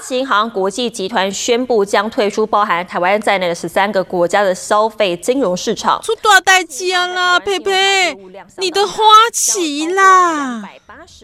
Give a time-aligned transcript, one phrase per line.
[0.00, 6.00] 旗银行国际集团宣布将退出包含台湾在内的十三个国家的消费金融市场。
[6.02, 8.16] 出大代志啊啦，佩佩，
[8.56, 10.62] 你的花旗啦。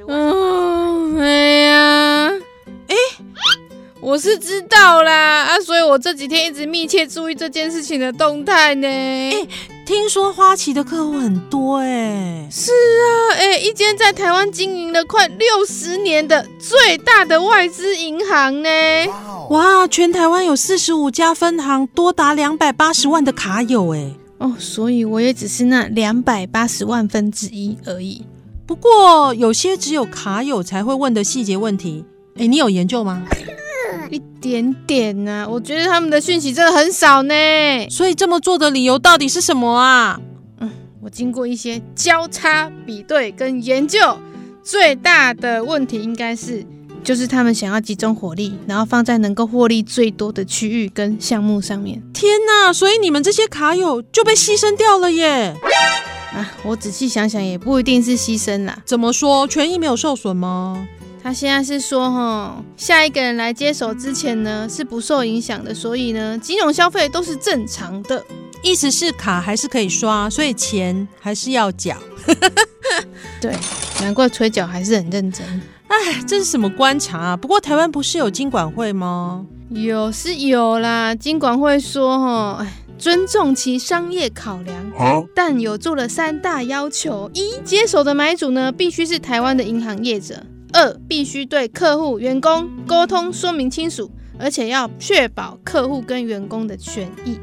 [0.07, 1.27] 嗯，哎
[1.67, 2.33] 呀，
[2.89, 2.95] 哎，
[4.01, 8.87] 我是知道啦啊，所以我这几天一直密切注意这件事情的动态呢。
[8.87, 9.47] 哎。
[9.87, 18.69] 听说花旗的客户很多哎、欸，是啊，哎，一间在台湾经营了快六十年的最大的外资银行呢，
[19.51, 28.27] 哇，全台湾有四十五家分行，多达两百八十万的卡友哎，哦，所以我也只是那两百八十万分之一而已。
[28.67, 33.23] 不过有些只有卡友才会问的细节问题，哎，你有研究吗？
[34.11, 37.35] 一点点呐、啊，我觉得他们的讯息真的很少呢。
[37.91, 40.21] 所以这么做的理由到底是什么啊？
[40.61, 40.71] 嗯，
[41.03, 44.19] 我经过一些交叉比对跟研究，
[44.63, 46.65] 最大的问题应该是，
[47.03, 52.03] 就是他们想要集中火力，然后放在能够获利最多的区域跟项目上面。
[52.13, 52.73] 天哪！
[52.73, 55.55] 所以你们这些卡友就被牺牲掉了耶？
[56.33, 58.83] 啊，我仔细想想，也不一定是牺牲啦。
[58.85, 59.47] 怎么说？
[59.47, 60.87] 权益没有受损吗？
[61.27, 68.25] 他现在是说，哈，下一个人来接手之前呢，是不受影响的，所以呢，金融消费都是正常的。
[68.63, 71.97] 意思是卡还是可以刷，所以钱还是要缴。
[73.43, 73.53] 对，
[74.01, 75.45] 难怪催缴还是很认真。
[75.89, 75.97] 哎，
[76.29, 77.37] 这是什么观察啊？
[77.37, 79.45] 不过台湾不是有金管会吗？
[79.71, 90.41] 有是有啦，金管会说，哈，哎，尊重其商业考量，啊、但有做了三大要求：一，接手的买主呢，必须是台湾的银行业者。
[90.77, 97.39] 二，必须对客户、员工沟通说明清楚，而且要确保客户跟员工的权益。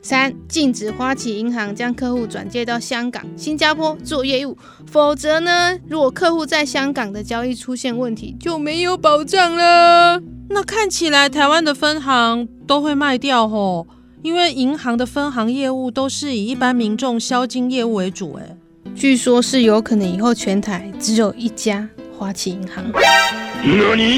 [0.00, 4.56] 三，禁止花旗银行将客户转借到香港、新加坡做业务，
[4.86, 10.18] 否则呢，如果客户在香港的交易出现问题，就没有保障了。
[10.48, 13.86] 那看起来台湾的分行都会卖掉吼，
[14.22, 18.36] 因为银行的分行业务都是以一般民众销金业务为主。
[18.36, 18.56] 诶，
[18.94, 21.86] 据说是有可能以后全台只有一家。
[22.18, 22.84] 花旗银行，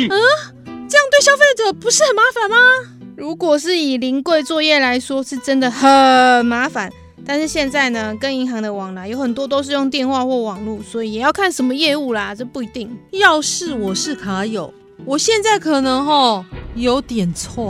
[0.09, 0.19] 嗯，
[0.89, 2.57] 这样对消费者不是很麻烦吗？
[3.15, 6.91] 如果是以临柜作业来说，是真的很麻烦。
[7.27, 12.91] 但是现在呢，跟银行的往来有很多都是用电话或网络，所以也要看什么业务啦，这不一定。
[13.11, 14.73] 要是我是卡友，
[15.05, 16.43] 我现在可能吼
[16.75, 17.63] 有点踹。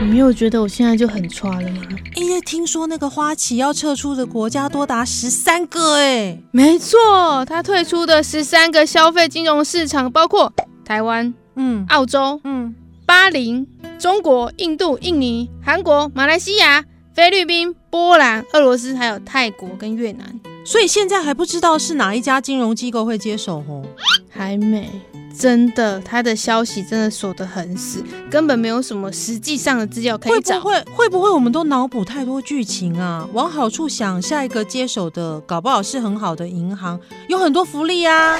[0.00, 1.82] 你没有觉得我现在就很差了吗？
[2.16, 10.50] 因为听说那个花旗要撤出的国家多达十三个，哎，没错，它退出的十三个消费金融市场包括
[10.86, 12.74] 台湾、嗯、澳洲、嗯、
[13.04, 13.66] 巴林、
[13.98, 20.40] 中国、印度、印尼、韩国、马来西亚、菲律宾、波兰、俄罗斯，还有泰国跟越南。
[20.64, 23.84] 所以现在还不知道是哪一家金融机构会接手哦，
[24.30, 24.88] 还没。
[25.36, 30.60] 真的，他的消息真的锁得很死，根本没有什么实际上的资料可以找。
[30.60, 33.26] 会不会会不会我们都脑补太多剧情啊？
[33.32, 38.36] 往好处想，下一个接手的搞不好是很好的银行，有很多福利啊。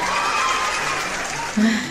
[1.56, 1.82] 唉，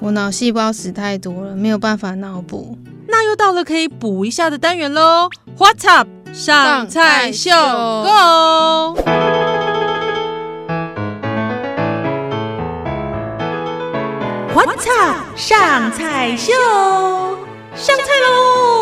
[0.00, 2.78] 我脑细胞死太多了，没有办法脑补。
[3.06, 5.28] 那又到了可以补一下的单元喽
[5.58, 6.08] ！What's up？
[6.32, 9.23] 上菜秀，Go！
[14.66, 14.90] 我操！
[15.36, 16.52] 上菜秀，
[17.74, 18.73] 上菜喽！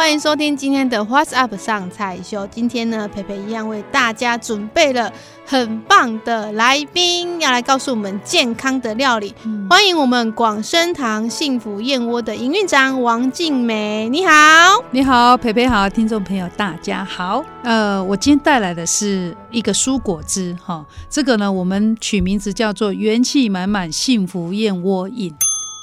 [0.00, 2.46] 欢迎收听今天的 What's Up 上菜秀。
[2.46, 5.12] 今天呢，培培一样为大家准备了
[5.44, 9.34] 很棒的来宾，要来告诉我们健康的料理。
[9.44, 17.44] 嗯、欢迎我们广生堂幸福燕窝的营运长王静美，你好，你好，培培好，听众朋友大家好。
[17.62, 25.30] 呃，我今天带来的是一个蔬果汁，哈，这个呢，我们取名字叫做元气满满幸福燕窝饮。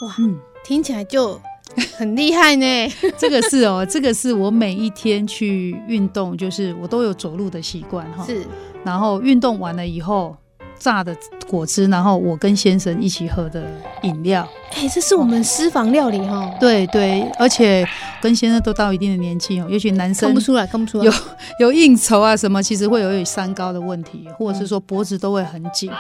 [0.02, 1.40] 哇，嗯，听起来就。
[1.98, 2.66] 很厉害呢，
[3.18, 8.26] 这个是哦，这个是我每一天去运动，就是我都有走路的习惯哈。
[8.26, 8.46] 是，
[8.84, 10.36] 然后运动完了以后
[10.80, 11.16] 榨的
[11.48, 13.64] 果汁，然后我跟先生一起喝的
[14.04, 14.48] 饮料。
[14.72, 16.54] 哎、欸，这是我们私房料理哈、哦。
[16.60, 17.88] 对对，而且
[18.22, 21.06] 跟先生都到一定的年纪哦，也许男生看不出来，看不出来。
[21.06, 21.14] 有
[21.60, 25.92] 有应酬啊什么，其实会有点三高的问题，或者是说脖子都会很紧。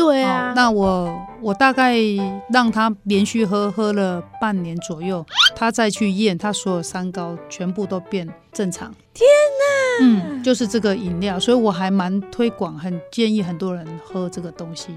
[0.00, 1.94] 对啊，那我我大概
[2.50, 5.24] 让他连续喝喝了半年左右，
[5.54, 8.90] 他再去验，他所有三高全部都变正常。
[9.12, 9.26] 天
[9.58, 10.04] 哪！
[10.06, 14.88] 嗯，就是这个饮料，所以我还蛮推广，很建议很多人喝这个东西。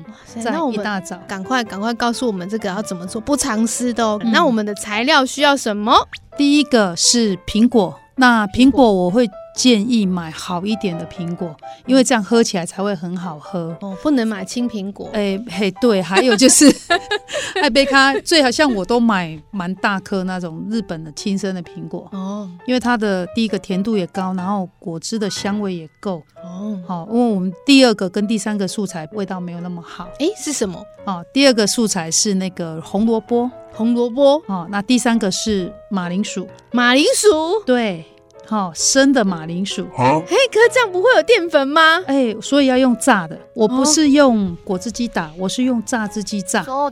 [0.41, 4.17] 在一大早，赶快赶快告诉我们这个要怎么做，不藏私的哦。
[4.23, 6.07] 嗯、那我们的材料需要什么？
[6.37, 9.29] 第一个是苹果，那苹果我会。
[9.55, 11.55] 建议买好一点的苹果，
[11.85, 13.95] 因为这样喝起来才会很好喝哦。
[14.01, 15.09] 不能买青苹果。
[15.13, 16.73] 哎、欸、嘿，对，还有就是
[17.61, 26.79] 爱贝卡最好像我都买蛮大颗那种日本的亲生的苹果哦，因为它的第一个甜度也高，然后果汁的香味也够哦。
[26.87, 30.05] 好，因为我们第二个跟第三个素材味道没有那么好。
[30.19, 30.83] 哎、欸，是什么？
[31.05, 34.41] 哦，第二个素材是那个红萝卜，红萝卜。
[34.47, 37.61] 哦，那第三个是马铃薯，马铃薯。
[37.65, 38.03] 对。
[38.45, 42.01] 好、哦、生的马铃薯，哎，可是这样不会有淀粉吗？
[42.05, 43.39] 哎，所以要用炸的。
[43.55, 46.63] 我不是用果汁机打，我是用榨汁机榨。
[46.67, 46.91] 哦，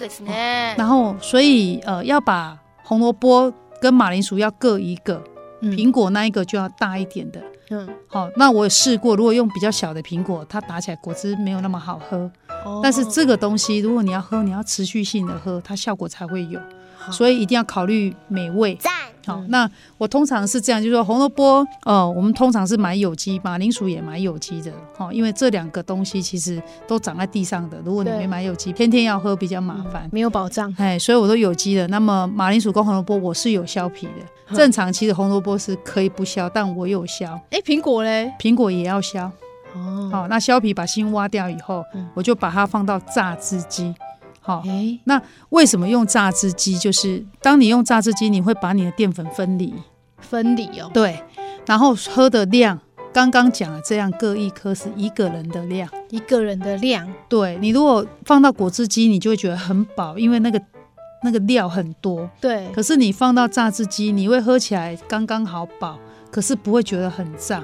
[0.78, 5.22] 然后，所以呃，要把红萝卜跟马铃薯要各一个，
[5.62, 7.42] 嗯、苹果那一个就要大一点的。
[7.70, 12.32] 嗯，好，那我也试过，如果用比较小的苹果，它打起来果汁没有那么好喝。
[12.66, 16.60] 哦、但是这个东西，如果你要喝，你要持续性的喝，它效果才会有。
[17.12, 18.78] 所以一定要考虑美味。
[19.26, 31.88] 好，那我通常是这样，就是说红萝卜，呃，我们通常是买有机，马铃薯也买有机的，哈，因为这两个东西其实都长在地上的，如果你没买有机，天天要喝比较麻烦，没有保障，哎，所以我都有机的。
[31.88, 37.26] 那么马铃薯跟红萝卜我是有削皮的，正常其实红萝卜是可以不削，但我有削。
[37.52, 38.32] 哎，苹果嘞？
[38.40, 39.20] 苹果也要削。
[39.74, 41.84] 哦，好，那削皮把心挖掉以后，
[42.14, 43.94] 我就把它放到榨汁机。
[44.44, 46.76] 好，欸、那为什么用榨汁机？
[46.78, 49.72] 就是当你用榨汁机，你会把你的淀粉分离，
[50.20, 50.90] 分离哦。
[50.92, 51.24] 对，
[51.68, 52.80] 然后喝的量，
[53.14, 57.08] 刚刚讲了，这样各一颗是一个人的量，一个人的量。
[57.30, 60.60] 对，你如果放到果汁机，你就会觉得很饱，因为那个
[61.24, 62.28] 那个料很多。
[62.42, 66.00] 对，可是你放到榨汁机，你会喝起来刚刚好饱，
[66.32, 67.64] 可是不会觉得很胀。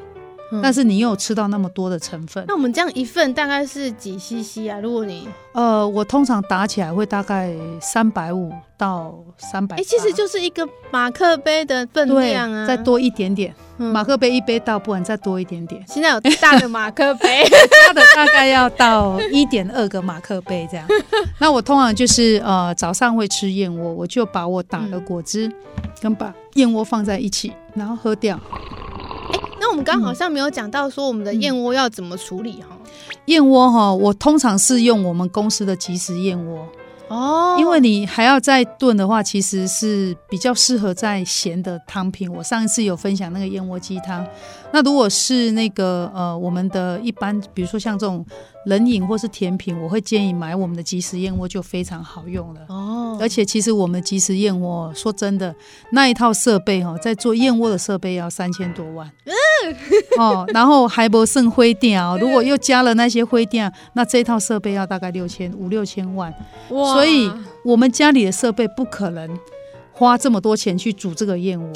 [0.62, 4.80] 但是你又有吃到那么多的成分，那我们这样一份大概是几 CC 啊？
[4.80, 9.76] 如果你呃，我通常打起来会大概三百五到三百。
[9.76, 13.54] 哎，其实就是一个马克杯的分量啊，再多一点点。
[13.80, 15.84] 嗯、马克杯一杯倒，不然再多一点点。
[15.88, 17.44] 现在有大的马克杯，
[17.88, 20.88] 大的大概要到一点二个马克杯这样。
[21.40, 25.52] 那我通常就是呃早上会吃燕窝，我就把我打的果汁
[26.02, 28.40] 跟把燕窝放在一起，然后喝掉。
[29.68, 32.70] 那我们刚好像没有讲到说我们的燕窝要怎么处理哈？
[33.26, 36.66] 燕窝哈，我通常是用我们公司的即食燕窝
[37.10, 42.34] 哦，因为你还要再炖的话，其实是比较适合在咸的汤品。
[42.34, 44.26] 我上一次有分享那个燕窝鸡汤，
[44.72, 48.26] 那如果是那个呃，我们的一般，比如说像这种。
[48.68, 53.18] 冷饮或是甜品，我会建议买我们的即食燕窝，就非常好用了哦。
[53.20, 55.56] 而且其实我们即食燕窝，说真的，
[55.92, 59.34] 那一套设备哈，在做燕窝的设备要三千多万，嗯，
[60.20, 66.34] 哦，然后还不剩灰垫哦，如果又加了那些灰垫，那这套设备要大概六千五六千万，
[66.72, 66.94] 哇！
[66.94, 67.32] 所以
[67.64, 69.40] 我们家里的设备不可能
[69.94, 71.70] 花这么多钱去煮这个燕窝。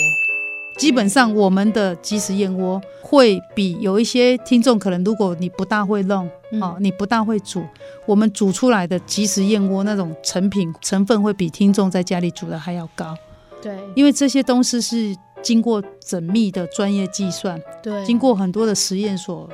[0.78, 7.64] 基本上，我们的即食燕窝会比有一些听众可能，如果你不大会弄，嗯、哦，你不大会煮，
[8.06, 13.16] 我们煮出来的即食燕窝那种成品成分会比听众在家里煮的还要高。
[13.62, 19.50] 对，因为这些东西是经过缜密的专业计算，对，经过很多的实验所。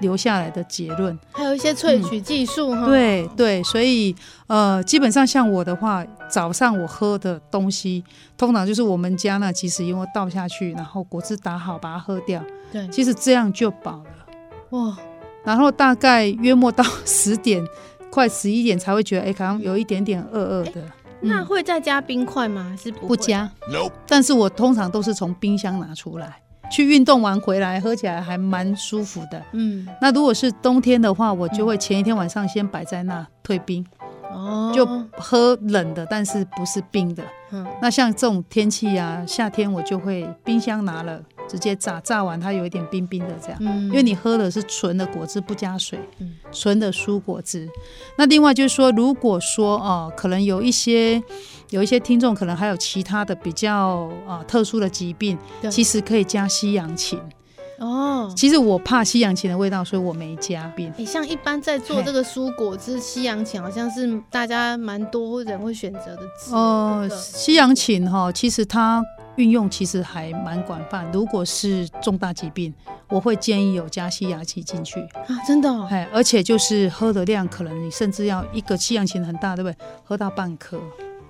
[0.00, 2.88] 留下来的结论，还有一些萃取技术哈、嗯。
[2.88, 8.02] 对对，所以呃，基本上像我的话，早上我喝的东西，
[8.38, 12.42] 通常就是我们家那即食燕窝倒下去，然后果汁打好，把它喝掉。
[12.72, 14.26] 对，其实这样就饱了。
[14.70, 14.96] 哇，
[15.44, 17.64] 然后大概约莫到 十点，
[18.10, 20.92] 快十一点才会觉得，哎、欸，好像有一点点饿饿的、欸。
[21.22, 22.66] 那会再加冰块吗？
[22.70, 23.90] 还是不，不加？No。
[24.06, 26.40] 但是我通常都是从冰箱拿出来。
[26.72, 29.42] 去运动完回来喝起来还蛮舒服的。
[29.50, 33.84] 嗯，那如果是冬天的话，我就会前一天晚上先摆在那退冰，
[34.32, 34.86] 哦，就
[35.18, 37.24] 喝冷的，但是不是冰的。
[37.50, 43.58] 嗯，那像这种天气啊，夏天我就会冰箱拿了直接榨，榨完它有一点冰冰的这样。
[43.60, 47.68] 嗯，因为你喝的是纯的果汁，不加水，嗯，纯的蔬果汁。
[48.16, 51.22] 那另外就是说，如果说哦、呃，可能有一些。
[51.70, 55.38] 有一些听众可能还有其他的比较啊特殊的疾病，
[55.70, 57.16] 其实可以加西洋芹
[57.78, 58.28] 哦。
[58.36, 60.92] 其实我怕西洋芹的味道，所以我没加冰。
[60.96, 66.22] 你、欸、像一般在做这个蔬果汁，西洋芹好像是大家蛮多人会选择的。
[66.50, 69.00] 哦、呃，西洋芹哈，其实它
[69.36, 71.10] 运用其实还蛮广泛。
[71.12, 72.72] 如果是重大疾病，
[73.08, 79.76] 我会建议有加西洋棋进去啊，真的、哦，哎，而且就是喝的量，可能你甚至要一个西洋棋很大，对不对？
[80.04, 80.78] 喝到半颗，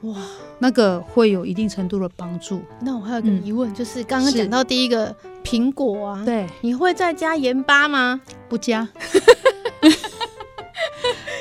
[0.02, 0.16] 哇，
[0.58, 2.62] 那个会有一定程度的帮助。
[2.80, 5.14] 那我还有个疑问，嗯、就是刚刚讲到第一个
[5.44, 8.20] 苹果啊，对，你会再加盐巴吗？
[8.48, 8.88] 不加。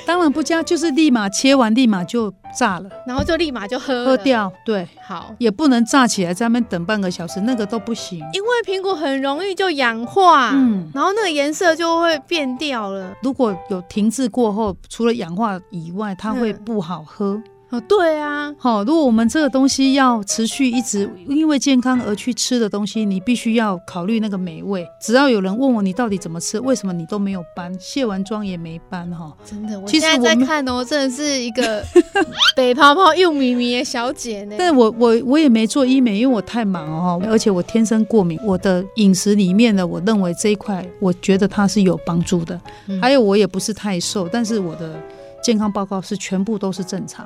[0.09, 4.51] 当然不加，就是立马切完，立马就炸了，然后就立马就喝喝掉。
[4.65, 13.13] 对，好，也不能炸起来在那边等半个小时，那个都不行，因为苹果很容易就氧化，嗯，然后那个颜色就会变掉了。
[13.21, 17.35] 如果有停滞过后，除了氧化以外，它会不好喝。
[17.35, 24.83] 嗯哦，对啊，好，如果我们这个东西要持续一直因为健康而去吃的东西，你必须要考虑那个美味。
[24.99, 29.31] 只要有人问我你到底怎么吃，为什么你都没有斑，卸完妆也没斑哈？
[29.45, 31.83] 真的，我现在在看哦，真的是一个
[32.57, 34.55] 北泡泡又咪咪的小姐呢。
[34.57, 38.39] 但我我我也没做医美，因为我太忙哦，而且我天生过敏。
[38.43, 42.59] 我的饮食里面呢，我认为这一块，我觉得它是有帮助的。
[42.87, 44.99] 嗯、还有我也不是太瘦，但是我的。
[45.41, 47.25] 健康报告是全部都是正常，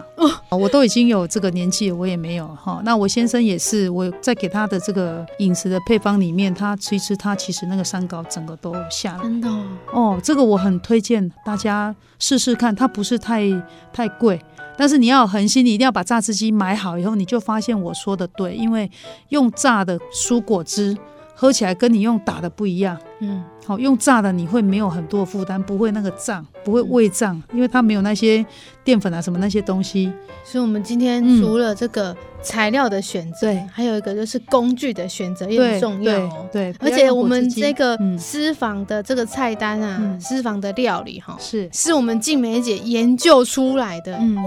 [0.50, 2.82] 哦，我都已经有这个年纪了，我也没有哈。
[2.86, 9.24] 那我先生也是，我在给他的这个饮食的配方里面，他吃一吃，他其实那个三高整个都下来。
[9.24, 13.42] 真的哦，哦，这个我很推荐大家试试看，它不是太
[13.92, 14.40] 太贵，
[14.78, 18.90] 但是你要有恒心，你一定要把榨汁机买好以后，你就发现我说的对，因为
[19.30, 20.98] 用榨的蔬果汁。
[21.36, 28.46] 喝起来跟你用打的不一样，嗯，好，用炸的你会没有很多负担，不会那个胀，不会胃胀，因为它没有那些
[28.84, 30.12] 淀粉啊什么那些东西。
[30.44, 36.48] 所以，我们今天除了这个材料的选择，对，还有一个就是工具的选择也很重要哦。
[36.52, 41.70] 对，而且我们这个私房的这个菜单啊，私房的料理哈，是。
[41.74, 44.44] 是我们静美姐研究出来的，嗯，哇。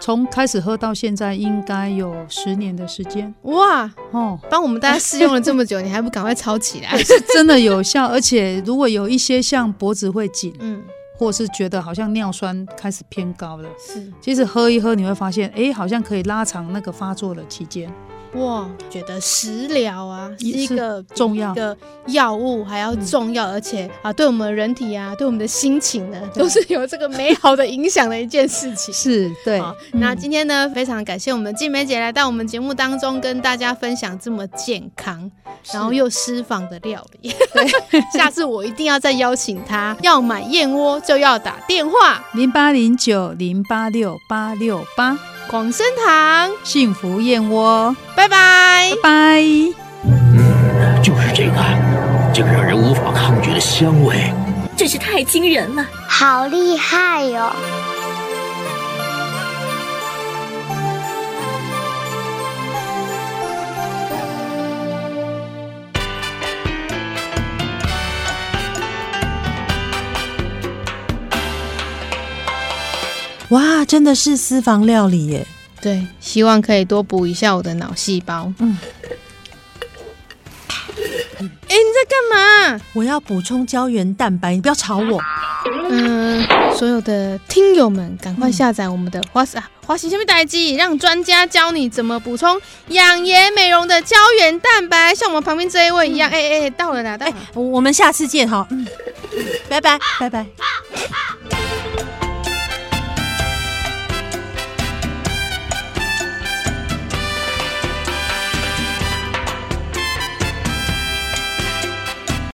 [0.00, 3.90] 从开始喝到现在，应该有十年的时间哇！
[4.12, 6.96] 哦，帮我们大家试用了这么久，你还不赶快抄起来？
[7.02, 10.82] 是真的有效，而且如果有一些像脖子会紧，嗯，
[11.16, 17.92] 或是觉得好像尿酸开始偏高了，是，其实喝一喝你会发现，哎，好像可以拉长那个发作的期间。
[18.34, 21.76] 哇，觉得食疗啊是一个重要的
[22.08, 28.92] 药物，还要重要，而且啊，对我们人体啊，对我们的心情呢，都是有这个美好的影响的一件事情。
[28.94, 29.62] 是对。
[29.92, 35.30] 那今天呢，非常感谢我们静美姐来到我们节目当中，跟大家分享这么健康，
[35.72, 37.34] 然后又私房的料理。
[37.52, 37.66] 对，
[38.12, 39.96] 下次我一定要再邀请她。
[40.02, 45.18] 要买燕窝就要打电话零八零九零八六八六八。
[45.48, 46.50] 广生堂。
[46.62, 48.90] 幸福燕窝，拜拜。
[48.90, 49.42] 拜拜。
[50.04, 51.56] 嗯，就是这个，
[52.34, 54.30] 这个让人无法抗拒的香味，
[54.76, 57.50] 真是太惊人了，好厉害哟！
[73.50, 75.46] 哇，真的是私房料理耶！
[75.80, 78.52] 对，希望可以多补一下我的脑细胞。
[78.58, 78.76] 嗯，
[80.98, 82.18] 哎，你在干
[82.74, 82.80] 嘛？
[82.92, 85.22] 我要补充胶原蛋白，你不要吵我。
[85.88, 86.44] 嗯，
[86.76, 96.28] 所有的听友们，赶快下载我们的花式花式小米代机，让专家教你怎么补充养颜美容的胶原蛋白，像我们旁边这一位一样。
[96.28, 97.32] 哎哎、嗯，到了啦，到了。
[97.54, 98.66] 我们下次见哈。
[98.70, 98.86] 嗯，
[99.68, 100.46] 拜拜，拜拜。